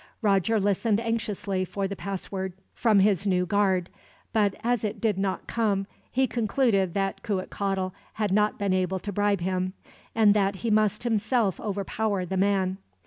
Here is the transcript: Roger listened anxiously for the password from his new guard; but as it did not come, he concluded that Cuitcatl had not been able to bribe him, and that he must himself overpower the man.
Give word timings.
Roger 0.23 0.59
listened 0.59 0.99
anxiously 0.99 1.63
for 1.63 1.87
the 1.87 1.95
password 1.95 2.53
from 2.73 2.97
his 3.01 3.27
new 3.27 3.45
guard; 3.45 3.87
but 4.33 4.55
as 4.63 4.83
it 4.83 4.99
did 4.99 5.15
not 5.15 5.45
come, 5.45 5.85
he 6.11 6.25
concluded 6.25 6.95
that 6.95 7.21
Cuitcatl 7.21 7.91
had 8.13 8.31
not 8.31 8.57
been 8.57 8.73
able 8.73 8.97
to 8.97 9.11
bribe 9.11 9.41
him, 9.41 9.73
and 10.15 10.33
that 10.33 10.55
he 10.65 10.71
must 10.71 11.03
himself 11.03 11.59
overpower 11.59 12.25
the 12.25 12.35
man. 12.35 12.79